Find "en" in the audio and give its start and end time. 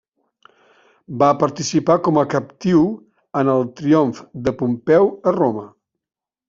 3.43-3.55